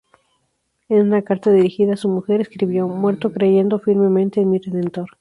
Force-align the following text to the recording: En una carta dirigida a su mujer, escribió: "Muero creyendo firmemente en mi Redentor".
En 0.89 0.99
una 0.99 1.21
carta 1.21 1.51
dirigida 1.51 1.93
a 1.93 1.95
su 1.95 2.09
mujer, 2.09 2.41
escribió: 2.41 2.87
"Muero 2.87 3.31
creyendo 3.31 3.77
firmemente 3.77 4.41
en 4.41 4.49
mi 4.49 4.57
Redentor". 4.57 5.07